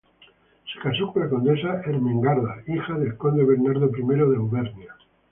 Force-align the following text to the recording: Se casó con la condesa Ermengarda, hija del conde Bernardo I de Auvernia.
Se 0.73 0.79
casó 0.81 1.13
con 1.13 1.21
la 1.21 1.29
condesa 1.29 1.81
Ermengarda, 1.85 2.63
hija 2.65 2.97
del 2.97 3.17
conde 3.17 3.43
Bernardo 3.43 3.85
I 3.95 4.01
de 4.15 4.35
Auvernia. 4.35 4.95